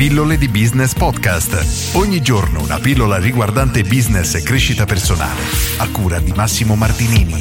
Pillole 0.00 0.38
di 0.38 0.48
Business 0.48 0.94
Podcast. 0.94 1.94
Ogni 1.94 2.22
giorno 2.22 2.62
una 2.62 2.78
pillola 2.78 3.18
riguardante 3.18 3.82
business 3.82 4.34
e 4.34 4.42
crescita 4.42 4.86
personale. 4.86 5.42
A 5.76 5.90
cura 5.90 6.18
di 6.20 6.32
Massimo 6.34 6.74
Martinini. 6.74 7.34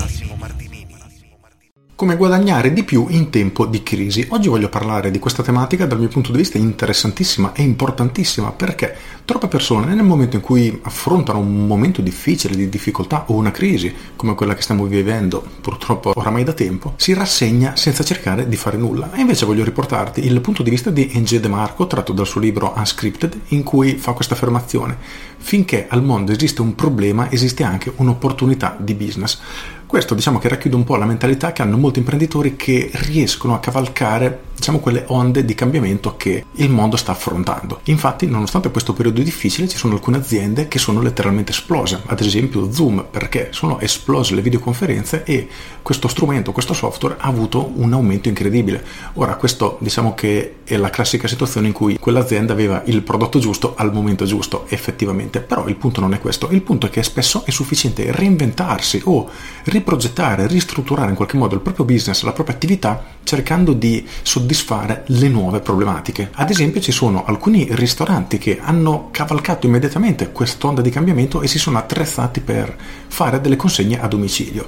Come 1.95 2.17
guadagnare 2.17 2.73
di 2.73 2.83
più 2.83 3.05
in 3.07 3.29
tempo 3.29 3.65
di 3.65 3.81
crisi. 3.81 4.27
Oggi 4.31 4.49
voglio 4.49 4.67
parlare 4.67 5.09
di 5.09 5.19
questa 5.19 5.41
tematica 5.41 5.85
dal 5.85 5.99
mio 5.99 6.09
punto 6.09 6.33
di 6.33 6.39
vista 6.39 6.57
interessantissima 6.57 7.53
e 7.53 7.61
importantissima 7.61 8.51
perché 8.51 8.93
troppe 9.29 9.47
persone 9.47 9.93
nel 9.93 10.03
momento 10.03 10.37
in 10.37 10.41
cui 10.41 10.79
affrontano 10.81 11.37
un 11.37 11.67
momento 11.67 12.01
difficile 12.01 12.55
di 12.55 12.67
difficoltà 12.67 13.25
o 13.27 13.35
una 13.35 13.51
crisi 13.51 13.93
come 14.15 14.33
quella 14.33 14.55
che 14.55 14.63
stiamo 14.63 14.85
vivendo 14.85 15.45
purtroppo 15.61 16.13
oramai 16.15 16.43
da 16.43 16.53
tempo, 16.53 16.93
si 16.95 17.13
rassegna 17.13 17.75
senza 17.75 18.03
cercare 18.03 18.49
di 18.49 18.55
fare 18.55 18.75
nulla. 18.77 19.11
E 19.13 19.21
invece 19.21 19.45
voglio 19.45 19.63
riportarti 19.63 20.25
il 20.25 20.41
punto 20.41 20.63
di 20.63 20.71
vista 20.71 20.89
di 20.89 21.11
Enge 21.13 21.39
De 21.39 21.47
Marco 21.47 21.85
tratto 21.85 22.11
dal 22.11 22.25
suo 22.25 22.41
libro 22.41 22.73
Unscripted 22.75 23.39
in 23.49 23.61
cui 23.61 23.97
fa 23.97 24.13
questa 24.13 24.33
affermazione. 24.33 24.97
Finché 25.37 25.85
al 25.87 26.03
mondo 26.03 26.31
esiste 26.31 26.61
un 26.61 26.73
problema 26.73 27.29
esiste 27.29 27.61
anche 27.61 27.93
un'opportunità 27.97 28.77
di 28.79 28.95
business. 28.95 29.39
Questo 29.85 30.15
diciamo 30.15 30.39
che 30.39 30.49
racchiude 30.49 30.75
un 30.75 30.83
po' 30.83 30.95
la 30.95 31.05
mentalità 31.05 31.51
che 31.51 31.61
hanno 31.61 31.77
molti 31.77 31.99
imprenditori 31.99 32.55
che 32.55 32.89
riescono 32.93 33.53
a 33.53 33.59
cavalcare 33.59 34.47
diciamo 34.59 34.79
quelle 34.79 35.05
onde 35.07 35.45
di 35.45 35.55
cambiamento 35.55 36.15
che 36.17 36.45
il 36.51 36.69
mondo 36.69 36.97
sta 36.97 37.13
affrontando. 37.13 37.79
Infatti, 37.85 38.27
nonostante 38.27 38.69
questo 38.69 38.93
periodo 38.93 39.18
difficile, 39.23 39.67
ci 39.67 39.77
sono 39.77 39.93
alcune 39.93 40.17
aziende 40.17 40.67
che 40.67 40.79
sono 40.79 41.01
letteralmente 41.01 41.51
esplose, 41.51 42.01
ad 42.05 42.19
esempio 42.19 42.71
Zoom, 42.71 43.05
perché 43.09 43.49
sono 43.51 43.79
esplose 43.79 44.35
le 44.35 44.41
videoconferenze 44.41 45.23
e 45.23 45.47
questo 45.81 46.07
strumento, 46.07 46.51
questo 46.51 46.73
software 46.73 47.15
ha 47.19 47.27
avuto 47.27 47.71
un 47.75 47.93
aumento 47.93 48.27
incredibile. 48.27 48.83
Ora, 49.13 49.35
questo 49.35 49.77
diciamo 49.81 50.13
che 50.13 50.57
è 50.63 50.77
la 50.77 50.89
classica 50.89 51.27
situazione 51.27 51.67
in 51.67 51.73
cui 51.73 51.97
quell'azienda 51.97 52.53
aveva 52.53 52.83
il 52.85 53.01
prodotto 53.01 53.39
giusto 53.39 53.73
al 53.75 53.91
momento 53.91 54.25
giusto, 54.25 54.65
effettivamente, 54.69 55.39
però 55.41 55.67
il 55.67 55.75
punto 55.75 56.01
non 56.01 56.13
è 56.13 56.19
questo, 56.19 56.49
il 56.51 56.61
punto 56.61 56.85
è 56.85 56.89
che 56.89 57.03
spesso 57.03 57.43
è 57.45 57.51
sufficiente 57.51 58.11
reinventarsi 58.11 59.01
o 59.05 59.29
riprogettare, 59.63 60.47
ristrutturare 60.47 61.09
in 61.09 61.15
qualche 61.15 61.37
modo 61.37 61.55
il 61.55 61.61
proprio 61.61 61.85
business, 61.85 62.21
la 62.23 62.33
propria 62.33 62.55
attività, 62.55 63.03
cercando 63.23 63.73
di 63.73 64.07
soddisfare 64.21 65.03
le 65.07 65.27
nuove 65.27 65.59
problematiche. 65.59 66.29
Ad 66.33 66.49
esempio 66.49 66.81
ci 66.81 66.91
sono 66.91 67.25
alcuni 67.25 67.67
ristoranti 67.71 68.37
che 68.37 68.59
hanno 68.61 69.08
cavalcato 69.11 69.67
immediatamente 69.67 70.31
quest'onda 70.31 70.81
di 70.81 70.89
cambiamento 70.89 71.41
e 71.41 71.47
si 71.47 71.59
sono 71.59 71.77
attrezzati 71.77 72.39
per 72.39 72.75
fare 73.07 73.41
delle 73.41 73.55
consegne 73.55 73.99
a 74.01 74.07
domicilio. 74.07 74.67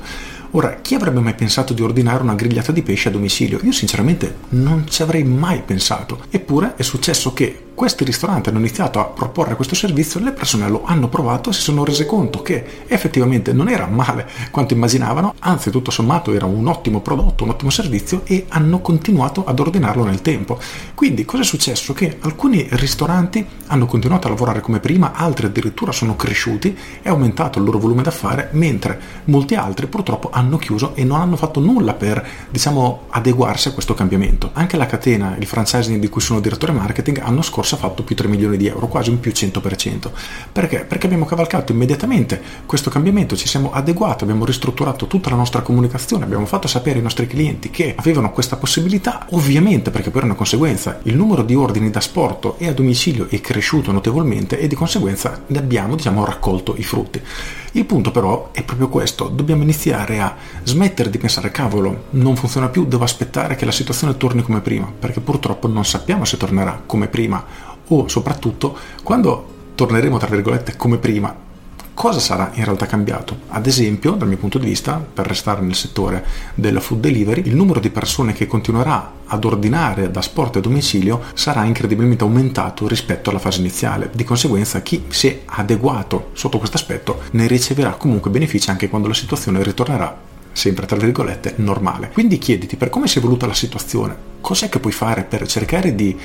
Ora, 0.52 0.80
chi 0.82 0.96
avrebbe 0.96 1.22
mai 1.22 1.34
pensato 1.34 1.74
di 1.74 1.82
ordinare 1.82 2.22
una 2.24 2.36
grigliata 2.36 2.74
di 2.74 2.82
pesce 2.82 3.08
a 3.08 3.12
domicilio? 3.12 3.60
Io 3.64 3.72
sinceramente 3.72 4.36
non 4.50 4.86
ci 4.90 5.02
avrei 5.02 5.24
mai 5.24 5.62
pensato. 5.62 6.26
Eppure 6.30 6.74
è 6.76 6.82
successo 6.82 7.32
che 7.32 7.68
questi 7.82 8.04
ristoranti 8.04 8.50
hanno 8.50 8.60
iniziato 8.60 9.00
a 9.00 9.06
proporre 9.06 9.56
questo 9.56 9.74
servizio, 9.74 10.20
le 10.20 10.34
persone 10.34 10.70
lo 10.70 10.84
hanno 10.86 11.08
provato 11.08 11.50
e 11.50 11.54
si 11.54 11.62
sono 11.62 11.84
rese 11.84 12.06
conto 12.06 12.44
che 12.44 12.84
effettivamente 12.86 13.54
non 13.54 13.70
era 13.70 13.88
male 13.88 14.30
quanto 14.52 14.76
immaginavano, 14.76 15.34
anzi 15.40 15.72
tutto 15.72 15.90
sommato 15.90 16.32
era 16.32 16.46
un 16.46 16.68
ottimo 16.68 17.02
prodotto, 17.02 17.44
un 17.44 17.50
ottimo 17.50 17.72
servizio 17.72 18.22
e 18.26 18.46
hanno 18.50 18.82
continuato 18.82 19.46
ad 19.46 19.60
ordinarlo 19.60 20.04
nel 20.04 20.22
tempo. 20.22 20.60
Quindi 20.94 21.26
cosa 21.26 21.42
è 21.42 21.44
successo? 21.44 21.94
Che 21.94 22.20
alcuni 22.22 22.68
ristoranti 22.70 23.44
hanno 23.66 23.88
continuato 23.88 24.28
a 24.28 24.30
lavorare 24.30 24.62
come 24.62 24.80
prima, 24.80 25.14
altri 25.14 25.48
addirittura 25.48 25.92
sono 25.92 26.16
cresciuti, 26.16 26.78
è 27.02 27.10
aumentato 27.10 27.58
il 27.58 27.66
loro 27.66 27.80
volume 27.80 28.04
d'affare, 28.04 28.50
mentre 28.52 29.00
molti 29.24 29.56
altri 29.56 29.88
purtroppo 29.88 30.30
hanno 30.32 30.58
chiuso 30.58 30.94
e 30.94 31.04
non 31.04 31.20
hanno 31.20 31.36
fatto 31.36 31.60
nulla 31.60 31.96
per, 31.96 32.24
diciamo, 32.48 33.06
adeguarsi 33.10 33.70
a 33.70 33.72
questo 33.72 33.96
cambiamento. 33.96 34.52
Anche 34.54 34.78
la 34.78 34.86
catena, 34.86 35.36
il 35.40 35.48
franchising 35.48 36.00
di 36.00 36.10
cui 36.10 36.22
sono 36.22 36.40
direttore 36.40 36.74
marketing, 36.74 37.22
hanno 37.24 37.42
scorso 37.42 37.70
ha 37.76 37.78
fatto 37.78 38.04
più 38.04 38.16
3 38.16 38.28
milioni 38.28 38.58
di 38.58 38.68
euro, 38.68 38.88
quasi 38.88 39.10
un 39.10 39.20
più 39.20 39.32
100%. 39.32 40.10
Perché? 40.52 40.86
Perché 40.86 41.06
abbiamo 41.06 41.26
cavalcato 41.26 41.72
immediatamente 41.72 42.42
questo 42.66 42.90
cambiamento, 42.90 43.36
ci 43.36 43.48
siamo 43.48 43.72
adeguati, 43.72 44.24
abbiamo 44.24 44.46
ristrutturato 44.46 45.08
tutta 45.08 45.30
la 45.30 45.36
nostra 45.36 45.62
comunicazione, 45.62 46.24
abbiamo 46.24 46.46
fatto 46.46 46.68
sapere 46.68 46.98
ai 46.98 47.04
nostri 47.04 47.28
clienti 47.28 47.70
che 47.70 47.96
avevano 47.98 48.32
questa 48.32 48.58
possibilità, 48.58 49.26
ovviamente 49.32 49.92
perché 49.92 50.10
per 50.12 50.24
una 50.24 50.36
conseguenza 50.36 51.00
il 51.04 51.16
numero 51.16 51.44
di 51.44 51.56
ordini 51.56 51.90
da 51.90 52.00
sporto 52.00 52.58
e 52.58 52.68
a 52.68 52.74
domicilio 52.74 53.28
è 53.30 53.40
cresciuto 53.42 53.92
notevolmente 53.92 54.60
e 54.60 54.68
di 54.68 54.76
conseguenza 54.76 55.44
ne 55.48 55.58
abbiamo 55.58 55.96
diciamo, 55.96 56.26
raccolto 56.26 56.76
i 56.78 56.84
frutti. 56.84 57.22
Il 57.74 57.86
punto 57.86 58.12
però 58.12 58.50
è 58.52 58.64
proprio 58.64 58.90
questo, 58.90 59.30
dobbiamo 59.30 59.64
iniziare 59.64 60.20
a 60.20 60.36
smettere 60.64 61.10
di 61.10 61.18
pensare 61.18 61.52
cavolo, 61.52 62.06
non 62.12 62.36
funziona 62.36 62.68
più, 62.68 62.86
devo 62.86 63.06
aspettare 63.06 63.56
che 63.56 63.64
la 63.64 63.72
situazione 63.72 64.18
torni 64.18 64.42
come 64.42 64.60
prima, 64.60 64.92
perché 64.98 65.22
purtroppo 65.22 65.68
non 65.68 65.86
sappiamo 65.86 66.26
se 66.26 66.36
tornerà 66.36 66.82
come 66.86 67.08
prima 67.08 67.44
o 67.94 68.08
soprattutto 68.08 68.76
quando 69.04 69.48
torneremo 69.76 70.18
tra 70.18 70.28
virgolette 70.28 70.76
come 70.76 70.98
prima 70.98 71.50
cosa 71.94 72.20
sarà 72.20 72.50
in 72.56 72.64
realtà 72.64 72.88
cambiato? 72.88 73.42
Ad 73.50 73.68
esempio, 73.68 74.14
dal 74.14 74.28
mio 74.28 74.38
punto 74.38 74.58
di 74.58 74.66
vista, 74.66 74.94
per 75.14 75.28
restare 75.28 75.62
nel 75.62 75.76
settore 75.76 76.26
della 76.56 76.80
food 76.80 77.00
delivery, 77.00 77.44
il 77.46 77.56
numero 77.56 77.80
di 77.80 77.92
persone 77.92 78.34
che 78.34 78.48
continuerà 78.48 79.12
ad 79.26 79.46
ordinare 79.46 80.10
da 80.10 80.22
sport 80.22 80.56
a 80.56 80.60
domicilio 80.62 81.22
sarà 81.36 81.64
incredibilmente 81.64 82.24
aumentato 82.24 82.88
rispetto 82.88 83.30
alla 83.30 83.38
fase 83.38 83.60
iniziale. 83.60 84.10
Di 84.14 84.24
conseguenza, 84.24 84.82
chi 84.82 85.04
si 85.10 85.28
è 85.28 85.42
adeguato 85.46 86.30
sotto 86.34 86.58
questo 86.58 86.78
aspetto 86.78 87.22
ne 87.32 87.46
riceverà 87.46 87.92
comunque 87.92 88.32
benefici 88.32 88.72
anche 88.72 88.90
quando 88.90 89.08
la 89.08 89.14
situazione 89.14 89.62
ritornerà 89.62 90.18
sempre 90.54 90.86
tra 90.86 90.98
virgolette 90.98 91.54
normale. 91.58 92.10
Quindi 92.12 92.40
chiediti 92.40 92.78
per 92.78 92.90
come 92.90 93.08
si 93.08 93.18
è 93.18 93.20
evoluta 93.20 93.46
la 93.46 93.54
situazione, 93.54 94.31
cos'è 94.42 94.68
che 94.68 94.80
puoi 94.80 94.92
fare 94.92 95.24
per 95.24 95.48
cercare 95.48 95.96
di, 95.96 96.18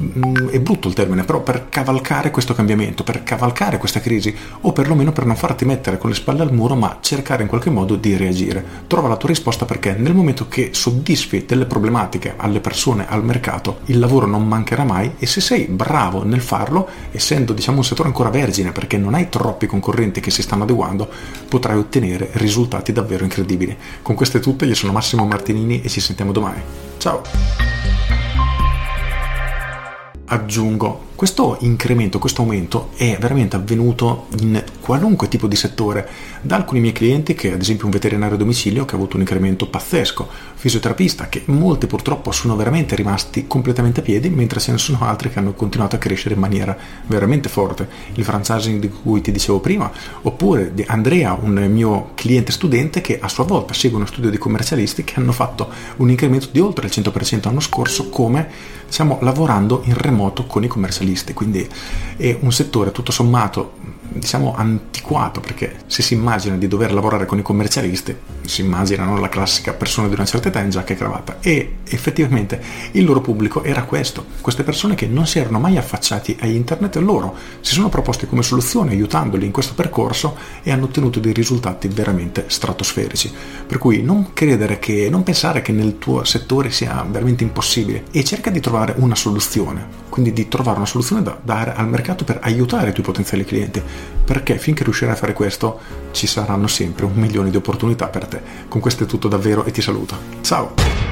mm, 0.00 0.48
è 0.48 0.60
brutto 0.60 0.88
il 0.88 0.94
termine, 0.94 1.24
però 1.24 1.42
per 1.42 1.68
cavalcare 1.68 2.30
questo 2.30 2.54
cambiamento, 2.54 3.04
per 3.04 3.22
cavalcare 3.22 3.78
questa 3.78 4.00
crisi 4.00 4.34
o 4.62 4.72
perlomeno 4.72 5.12
per 5.12 5.26
non 5.26 5.36
farti 5.36 5.64
mettere 5.64 5.98
con 5.98 6.10
le 6.10 6.16
spalle 6.16 6.42
al 6.42 6.52
muro, 6.52 6.74
ma 6.74 6.98
cercare 7.00 7.42
in 7.42 7.48
qualche 7.48 7.70
modo 7.70 7.96
di 7.96 8.16
reagire. 8.16 8.64
Trova 8.86 9.08
la 9.08 9.16
tua 9.16 9.28
risposta 9.28 9.64
perché 9.64 9.92
nel 9.92 10.14
momento 10.14 10.48
che 10.48 10.70
soddisfi 10.72 11.44
delle 11.46 11.66
problematiche 11.66 12.34
alle 12.36 12.60
persone, 12.60 13.06
al 13.08 13.24
mercato, 13.24 13.80
il 13.86 13.98
lavoro 13.98 14.26
non 14.26 14.46
mancherà 14.46 14.84
mai 14.84 15.12
e 15.18 15.26
se 15.26 15.40
sei 15.40 15.66
bravo 15.66 16.24
nel 16.24 16.40
farlo, 16.40 16.88
essendo 17.10 17.52
diciamo 17.52 17.78
un 17.78 17.84
settore 17.84 18.08
ancora 18.08 18.30
vergine 18.30 18.72
perché 18.72 18.96
non 18.96 19.14
hai 19.14 19.28
troppi 19.28 19.66
concorrenti 19.66 20.20
che 20.20 20.30
si 20.30 20.42
stanno 20.42 20.62
adeguando, 20.62 21.08
potrai 21.48 21.76
ottenere 21.76 22.30
risultati 22.34 22.92
davvero 22.92 23.24
incredibili. 23.24 23.76
Con 24.02 24.14
queste 24.14 24.40
tutte, 24.40 24.64
io 24.64 24.74
sono 24.74 24.92
Massimo 24.92 25.26
Martinini 25.26 25.82
e 25.82 25.88
ci 25.88 26.00
sentiamo 26.00 26.32
domani. 26.32 26.93
Ciao! 27.04 27.22
Aggiungo 30.26 31.02
questo 31.24 31.56
incremento, 31.60 32.18
questo 32.18 32.42
aumento 32.42 32.90
è 32.96 33.16
veramente 33.18 33.56
avvenuto 33.56 34.26
in 34.40 34.62
qualunque 34.82 35.26
tipo 35.26 35.46
di 35.46 35.56
settore, 35.56 36.06
da 36.42 36.56
alcuni 36.56 36.80
miei 36.80 36.92
clienti 36.92 37.32
che 37.32 37.50
ad 37.50 37.62
esempio 37.62 37.86
un 37.86 37.92
veterinario 37.92 38.34
a 38.34 38.38
domicilio 38.38 38.84
che 38.84 38.92
ha 38.92 38.98
avuto 38.98 39.14
un 39.14 39.22
incremento 39.22 39.66
pazzesco, 39.66 40.28
fisioterapista 40.54 41.30
che 41.30 41.44
molti 41.46 41.86
purtroppo 41.86 42.30
sono 42.30 42.56
veramente 42.56 42.94
rimasti 42.94 43.46
completamente 43.46 44.00
a 44.00 44.02
piedi, 44.02 44.28
mentre 44.28 44.60
ce 44.60 44.72
ne 44.72 44.76
sono 44.76 44.98
altri 45.00 45.30
che 45.30 45.38
hanno 45.38 45.54
continuato 45.54 45.96
a 45.96 45.98
crescere 45.98 46.34
in 46.34 46.40
maniera 46.40 46.76
veramente 47.06 47.48
forte. 47.48 47.88
Il 48.16 48.24
franchising 48.24 48.78
di 48.78 48.90
cui 48.90 49.22
ti 49.22 49.32
dicevo 49.32 49.60
prima, 49.60 49.90
oppure 50.20 50.74
di 50.74 50.84
Andrea, 50.86 51.38
un 51.40 51.54
mio 51.70 52.10
cliente 52.14 52.52
studente 52.52 53.00
che 53.00 53.18
a 53.18 53.28
sua 53.28 53.44
volta 53.44 53.72
segue 53.72 53.96
uno 53.96 54.04
studio 54.04 54.28
di 54.28 54.36
commercialisti 54.36 55.04
che 55.04 55.14
hanno 55.16 55.32
fatto 55.32 55.70
un 55.96 56.10
incremento 56.10 56.48
di 56.52 56.60
oltre 56.60 56.86
il 56.86 56.92
100% 56.94 57.44
l'anno 57.44 57.60
scorso 57.60 58.10
come 58.10 58.82
diciamo 58.86 59.18
lavorando 59.22 59.80
in 59.86 59.94
remoto 59.94 60.44
con 60.44 60.62
i 60.62 60.68
commercialisti 60.68 61.13
specialisti, 61.14 61.32
quindi 61.32 61.68
è 62.16 62.36
un 62.40 62.52
settore 62.52 62.90
tutto 62.90 63.12
sommato 63.12 64.02
diciamo 64.14 64.54
antiquato 64.54 65.40
perché 65.40 65.82
se 65.86 66.02
si 66.02 66.14
immagina 66.14 66.56
di 66.56 66.68
dover 66.68 66.92
lavorare 66.92 67.26
con 67.26 67.38
i 67.38 67.42
commercialisti 67.42 68.14
si 68.44 68.60
immaginano 68.60 69.18
la 69.18 69.28
classica 69.28 69.72
persona 69.72 70.08
di 70.08 70.14
una 70.14 70.24
certa 70.24 70.48
età 70.48 70.60
in 70.60 70.70
giacca 70.70 70.92
e 70.92 70.96
cravatta. 70.96 71.38
E 71.40 71.76
effettivamente 71.88 72.60
il 72.92 73.04
loro 73.04 73.20
pubblico 73.20 73.62
era 73.62 73.84
questo 73.84 74.24
queste 74.40 74.62
persone 74.62 74.94
che 74.94 75.06
non 75.06 75.26
si 75.26 75.38
erano 75.38 75.58
mai 75.58 75.76
affacciati 75.76 76.36
a 76.40 76.46
internet 76.46 76.96
loro 76.96 77.34
si 77.60 77.72
sono 77.72 77.88
proposti 77.88 78.26
come 78.26 78.42
soluzione 78.42 78.90
aiutandoli 78.90 79.46
in 79.46 79.52
questo 79.52 79.74
percorso 79.74 80.36
e 80.62 80.70
hanno 80.70 80.84
ottenuto 80.84 81.18
dei 81.18 81.32
risultati 81.32 81.88
veramente 81.88 82.44
stratosferici. 82.48 83.32
Per 83.66 83.78
cui 83.78 84.02
non 84.02 84.32
credere 84.32 84.78
che 84.78 85.08
non 85.10 85.22
pensare 85.22 85.62
che 85.62 85.72
nel 85.72 85.98
tuo 85.98 86.24
settore 86.24 86.70
sia 86.70 87.04
veramente 87.08 87.42
impossibile 87.42 88.04
e 88.10 88.22
cerca 88.22 88.50
di 88.50 88.60
trovare 88.60 88.94
una 88.98 89.14
soluzione 89.14 90.03
quindi 90.14 90.32
di 90.32 90.46
trovare 90.46 90.76
una 90.76 90.86
soluzione 90.86 91.24
da 91.24 91.36
dare 91.42 91.74
al 91.74 91.88
mercato 91.88 92.22
per 92.22 92.38
aiutare 92.40 92.90
i 92.90 92.92
tuoi 92.92 93.04
potenziali 93.04 93.44
clienti 93.44 93.82
perché 94.24 94.58
finché 94.58 94.84
riuscirai 94.84 95.12
a 95.12 95.16
fare 95.16 95.32
questo 95.32 95.80
ci 96.12 96.28
saranno 96.28 96.68
sempre 96.68 97.04
un 97.04 97.14
milione 97.14 97.50
di 97.50 97.56
opportunità 97.56 98.06
per 98.06 98.26
te. 98.26 98.40
Con 98.68 98.80
questo 98.80 99.02
è 99.02 99.06
tutto 99.08 99.26
davvero 99.26 99.64
e 99.64 99.72
ti 99.72 99.82
saluto. 99.82 100.16
Ciao! 100.40 101.03